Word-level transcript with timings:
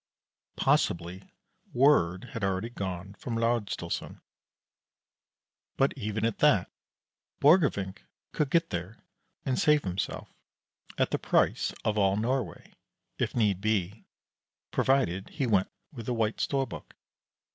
Possibly 0.55 1.31
word 1.73 2.29
had 2.33 2.43
already 2.43 2.71
gone 2.71 3.13
from 3.13 3.35
Laersdalsoren. 3.35 4.19
But 5.77 5.93
even 5.95 6.25
at 6.25 6.39
that, 6.39 6.71
Borgrevinck 7.39 7.99
could 8.31 8.49
get 8.49 8.71
there 8.71 9.03
and 9.45 9.59
save 9.59 9.83
himself, 9.83 10.33
at 10.97 11.11
the 11.11 11.19
price 11.19 11.71
of 11.85 11.99
all 11.99 12.17
Norway, 12.17 12.73
if 13.19 13.35
need 13.35 13.61
be, 13.61 14.05
provided 14.71 15.29
he 15.29 15.45
went 15.45 15.69
with 15.93 16.07
the 16.07 16.15
White 16.15 16.37
Storbuk. 16.41 16.95